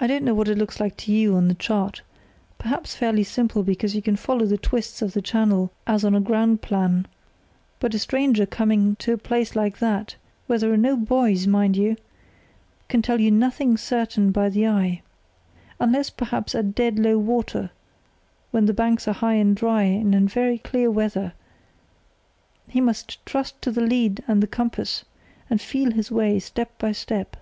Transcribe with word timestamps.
I 0.00 0.06
don't 0.06 0.24
know 0.24 0.32
what 0.32 0.48
it 0.48 0.56
looks 0.56 0.80
like 0.80 0.96
to 0.96 1.12
you 1.12 1.34
on 1.36 1.48
the 1.48 1.54
chart—perhaps 1.54 2.96
fairly 2.96 3.22
simple, 3.22 3.62
because 3.62 3.94
you 3.94 4.00
can 4.00 4.16
follow 4.16 4.46
the 4.46 4.56
twists 4.56 5.02
of 5.02 5.12
the 5.12 5.20
channels, 5.20 5.68
as 5.86 6.06
on 6.06 6.14
a 6.14 6.22
ground 6.22 6.62
plan; 6.62 7.06
but 7.78 7.92
a 7.92 7.98
stranger 7.98 8.46
coming 8.46 8.96
to 8.96 9.12
a 9.12 9.18
place 9.18 9.54
like 9.54 9.78
that 9.78 10.16
(where 10.46 10.58
there 10.58 10.72
are 10.72 10.76
no 10.78 10.96
buoys, 10.96 11.46
mind 11.46 11.76
you) 11.76 11.98
can 12.88 13.02
tell 13.02 13.18
nothing 13.18 13.76
certain 13.76 14.32
by 14.32 14.48
the 14.48 14.66
eye—unless 14.66 16.08
perhaps 16.08 16.54
at 16.54 16.74
dead 16.74 16.98
low 16.98 17.18
water, 17.18 17.70
when 18.52 18.64
the 18.64 18.72
banks 18.72 19.06
are 19.06 19.12
high 19.12 19.34
and 19.34 19.54
dry, 19.54 19.82
and 19.82 20.14
in 20.14 20.26
very 20.26 20.56
clear 20.56 20.90
weather—he 20.90 22.80
must 22.80 23.22
trust 23.26 23.60
to 23.60 23.70
the 23.70 23.82
lead 23.82 24.24
and 24.26 24.42
the 24.42 24.46
compass, 24.46 25.04
and 25.50 25.60
feel 25.60 25.90
his 25.90 26.10
way 26.10 26.38
step 26.38 26.72
by 26.78 26.90
step. 26.90 27.36